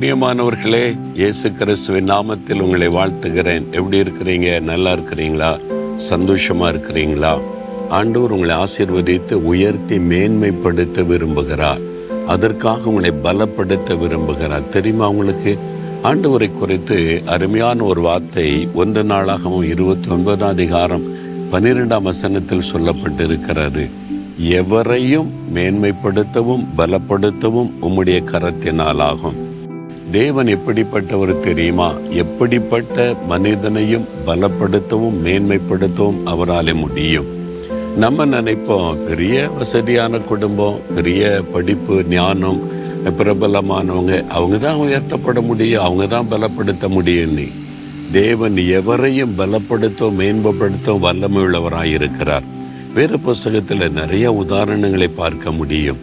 [0.00, 3.70] பிரியமானவர்களே இயேசு கிறிஸ்துவின் நாமத்தில் உங்களை வாழ்த்துகிறேன்.
[3.70, 4.60] எப்படி இருக்கிறீங்க?
[4.60, 5.60] நல்லா இருக்கிறீங்களா?
[6.10, 7.40] சந்தோஷமா இருக்கிறீங்களா?
[7.88, 11.80] ஆண்டவர் உங்களை ஆசீர்வதித்து உயர்த்தி மேன்மைப்படுத்த விரும்புகிறார்.
[12.26, 14.68] அதற்காக உங்களை பலப்படுத்த விரும்புகிறார்.
[14.68, 15.58] தெரியுமா உங்களுக்கு?
[16.02, 21.02] ஆண்டவரை குறித்து அருமையான ஒரு வார்த்தை ஒன்று நாளாகவும் இருபத்தி ஒன்பதாம் அதிகாரம்
[21.52, 23.90] பன்னிரெண்டாம் வசனத்தில் சொல்லப்பட்டிருக்கிறது.
[24.38, 29.47] எவரையும் மேன்மைப்படுத்தவும் பலப்படுத்தவும் உம்முடைய கரத்தினால் ஆகும்.
[30.10, 31.94] தேவன் எப்படிப்பட்டவர் தெரியுமா?
[32.10, 37.26] எப்படிப்பட்ட மனிதனையும் பலப்படுத்தவும் மேன்மைப்படுத்தவும் அவராலே முடியும்.
[37.96, 42.60] நம்ம நினைப்போம் பெரிய வசதியான குடும்பம் பெரிய படிப்பு ஞானம்
[43.04, 47.48] பிரபலமானவங்க அவங்க தான் உயர்த்தப்பட முடியும் அவங்க தான் பலப்படுத்த முடியும்னு
[48.12, 52.42] தேவன் எவரையும் பலப்படுத்தும் மேம்படுத்தவும் வல்லமை இருக்கிறார்
[52.94, 55.96] வேறு புஸ்தகத்தில் நிறைய உதாரணங்களை பார்க்க முடியும்.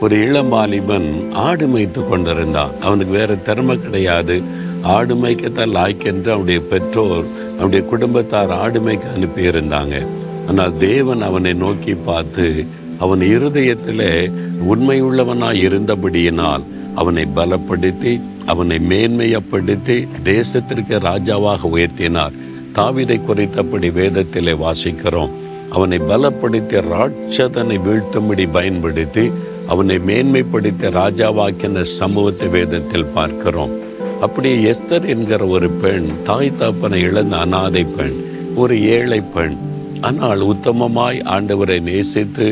[0.00, 2.70] ஒரு இளம் வாலிபன் ஆடு மேய்த்து கொண்டிருந்தான்.
[2.80, 4.42] அவனுக்கு வேற திறமை கிடையாது.
[4.82, 10.06] ஆடு மேய்க்கத்தான் லாய்க்கென்று அவனுடைய பெற்றோர் அவனுடைய குடும்பத்தார் ஆடு மேய்க்க அனுப்பியிருந்தாங்க.
[10.48, 12.66] ஆனால் தேவன் அவனை நோக்கி பார்த்து
[12.98, 14.32] அவன் இருதயத்திலே
[14.70, 16.62] உண்மையுள்ளவனாய் இருந்தபடியினால்
[16.94, 22.32] அவனை பலப்படுத்தி அவனை மேன்மையப்படுத்தி தேசத்திற்கு ராஜாவாக உயர்த்தினார்.
[22.74, 25.30] தாவிதை குறித்தபடி வேதத்திலே வாசிக்கிறோம்.
[25.70, 29.30] அவனை பலப்படுத்தி ராட்சதனை வீழ்த்தும்படி பயன்படுத்தி
[29.72, 33.74] அவனை மேன்மைப்படுத்த ராஜாவாக்கின சமூகத்தை வேதத்தில் பார்க்கிறோம்.
[34.26, 38.16] அப்படி எஸ்தர் என்கிற ஒரு பெண் தாய் தாப்பனை இழந்த அனாதை பெண்
[38.62, 39.56] ஒரு ஏழை பெண்
[40.08, 42.46] ஆனால் உத்தமமாய் ஆண்டவரை நேசித்து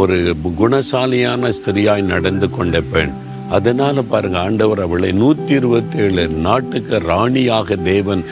[0.00, 0.16] ஒரு
[0.60, 3.12] குணசாலியான ஸ்திரியாய் நடந்து கொண்ட பெண்.
[3.56, 8.22] அதனால பாருங்க ஆண்டவர் அவளை நூற்றி இருபத்தி ஏழு நாட்டுக்கு ராணியாக தேவன்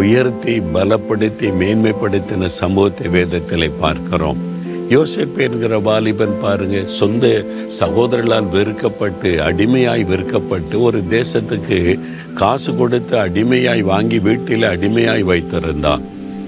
[0.00, 4.40] உயர்த்தி பலப்படுத்தி மேன்மைப்படுத்தின சமூகத்தை வேதத்திலே பார்க்கிறோம்.
[4.90, 7.44] யோசிப்பு என்கிற வாலிபன் பாருங்க சொந்த
[7.80, 12.00] சகோதரர்களால் வெறுக்கப்பட்டு அடிமையாய் வெறுக்கப்பட்டு ஒரு தேசத்துக்கு
[12.34, 16.00] காசு கொடுத்து அடிமையாய் வாங்கி வீட்டில் அடிமையாய் வைத்திருந்தான்.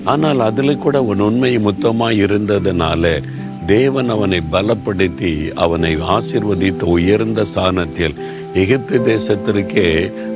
[0.04, 3.22] ஆனால் அதில் கூட உன் உண்மை மொத்தமாக இருந்ததுனால
[3.66, 8.14] தேவன் அவனை பலப்படுத்தி அவனை ஆசிர்வதித்து உயர்ந்த ஸ்தானத்தில்
[8.60, 9.88] எகிப்து தேசத்திற்கே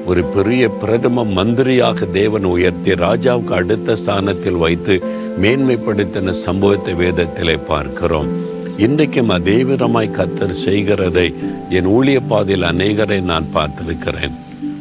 [0.07, 4.95] ஒரு பெரிய பிரதம மந்திரியாக தேவன் உயர்த்தி ராஜாவுக்கு அடுத்த ஸ்தானத்தில் வைத்து
[5.43, 8.31] மேன்மைப்படுத்தின சம்பவத்தை வேதத்திலே பார்க்கிறோம்.
[8.77, 11.35] இன்றைக்கும் அதே விதமாய் கத்தர் செய்கிறதை
[11.71, 14.35] என் ஊழிய பாதையில் அநேகரை நான் பார்த்திருக்கிறேன்.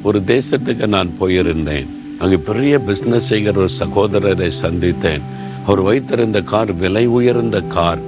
[0.03, 1.89] ஒரு தேசத்துக்கு நான் போயிருந்தேன்.
[2.19, 5.25] அங்கு பெரிய பிஸ்னஸ் செய்கிற ஒரு சகோதரரை சந்தித்தேன்.
[5.66, 8.01] அவர் வைத்திருந்த கார் விலை உயர்ந்த கார்.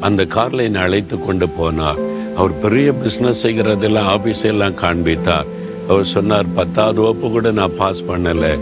[0.00, 2.00] அந்த காரில் என்னை அழைத்து கொண்டு போனார்.
[2.36, 5.50] அவர் பெரிய பிஸ்னஸ் செய்கிறதெல்லாம் ஆஃபீஸெல்லாம் காண்பித்தார்.
[5.88, 8.52] அவர் சொன்னார் பத்தாவது வகுப்பு கூட நான் பாஸ் பண்ணலை.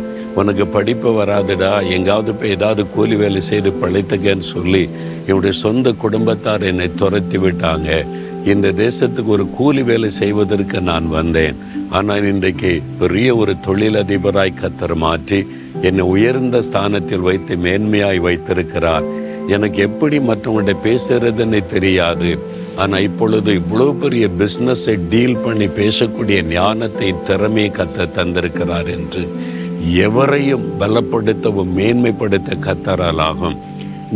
[0.41, 1.71] உனக்கு படிப்பு வராதுடா.
[1.97, 4.83] எங்காவது போய் ஏதாவது கூலி வேலை செய்து பழைத்துக்கன்னு சொல்லி
[5.27, 7.91] என்னுடைய சொந்த குடும்பத்தார் என்னை துரத்தி விட்டாங்க.
[8.53, 11.59] இந்த தேசத்துக்கு ஒரு கூலி வேலை செய்வதற்கு நான் வந்தேன்.
[11.99, 15.41] ஆனால் இன்றைக்கு பெரிய ஒரு தொழிலதிபராய் கத்தர் மாற்றி
[15.89, 19.07] என்னை உயர்ந்த ஸ்தானத்தில் வைத்து மேன்மையாய் வைத்திருக்கிறார்.
[19.49, 22.39] எனக்கு எப்படி மற்றவங்கள்ட்ட பேசுறதுன்னு தெரியாது.
[22.77, 29.29] ஆனால் இப்பொழுது இவ்வளோ பெரிய பிஸ்னஸை டீல் பண்ணி பேசக்கூடிய ஞானத்தை திறமையை கத்த தந்திருக்கிறார் என்று
[29.95, 33.59] எவரையும் பலப்படுத்தவும் மேன்மைப்படுத்த கத்தரால் ஆகும்.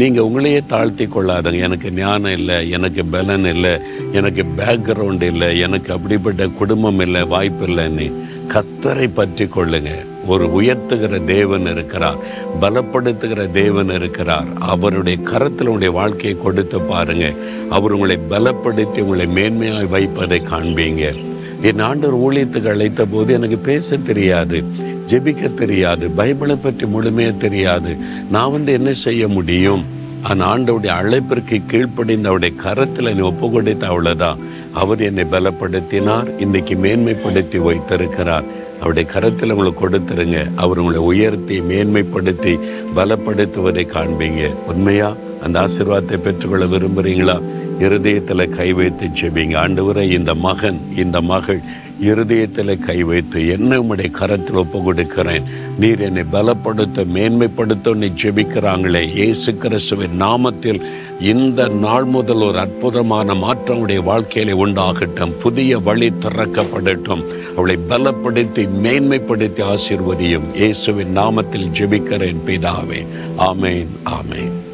[0.00, 1.60] நீங்கள் உங்களையே தாழ்த்தி கொள்ளாதங்க.
[1.68, 3.70] எனக்கு ஞானம் இல்லை எனக்கு பலன் இல்லை
[4.12, 8.08] எனக்கு பேக்ரவுண்ட் இல்லை எனக்கு அப்படிப்பட்ட குடும்பம் இல்லை வாய்ப்பு இல்லைன்னு
[8.54, 9.92] கத்தரை பற்றி கொள்ளுங்க.
[10.26, 12.18] ஒரு உயர்த்துகிற தேவன் இருக்கிறார்
[12.60, 14.48] பலப்படுத்துகிற தேவன் இருக்கிறார்.
[14.72, 17.32] அவருடைய கரத்தில் உங்களுடைய வாழ்க்கையை கொடுத்து பாருங்க.
[17.70, 21.14] அவர் உங்களை பலப்படுத்தி உங்களை மேன்மையாய் வைப்பதை காண்பீங்க.
[21.62, 24.64] என் ஆண்டவர் ஊழியத்துக்கு அழைத்த போது எனக்கு பேச தெரியாது.
[25.10, 27.96] ஜெபிக்க தெரியாது பைபிளை பற்றி முழுமையாக தெரியாது.
[28.30, 29.84] நான் வந்து என்ன செய்ய முடியும்?
[30.22, 34.40] ஆனால் ஆண்டவுடைய அழைப்பிற்கு கீழ்ப்படிந்து அவருடைய கரத்தில் என்னை ஒப்பு கொடுத்த அவ்வளோதான்
[34.72, 38.46] அவர் என்னை பலப்படுத்தினார் இன்னைக்கு மேன்மைப்படுத்தி வைத்திருக்கிறார்.
[38.78, 40.40] அவருடைய கரத்தில் உங்களை கொடுத்துருங்க.
[40.56, 42.54] அவர் உங்களை உயர்த்தி மேன்மைப்படுத்தி
[42.96, 44.42] பலப்படுத்துவதை காண்பீங்க.
[44.66, 45.14] உண்மையா?
[45.42, 47.36] அந்த ஆசீர்வாதத்தை பெற்றுக்கொள்ள விரும்புகிறீங்களா
[47.78, 51.60] இருதயத்தில் கை வைத்து செபிங்க ஆண்டவரை இந்த மகன் இந்த மகள்
[52.00, 55.42] இருதயத்தில் கை வைத்து என்ன உம்முடைய கரத்தில் ஒப்பு கொடுக்கிறேன்
[55.78, 59.14] நீர் என்னை பலப்படுத்த மேன்மைப்படுத்த நீ ஜெபிக்கிறாங்களே.
[59.14, 60.80] இயேசு கிறிஸ்துவின் நாமத்தில்
[61.20, 65.30] இந்த நாள் முதல் ஒரு அற்புதமான மாற்றம் உடைய வாழ்க்கையில உண்டாகட்டும்.
[65.30, 67.24] புதிய வழி திறக்கப்படட்டும்.
[67.56, 70.54] அவளை பலப்படுத்தி மேன்மைப்படுத்தி ஆசிர்வதியும்.
[70.54, 73.06] இயேசுவின் நாமத்தில் ஜெபிக்கிறேன் பிதாவே.
[73.38, 74.65] ஆமேன் ஆமேன்.